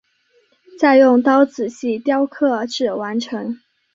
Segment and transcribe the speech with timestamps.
[0.79, 3.59] 再用刀仔细雕刻至完成。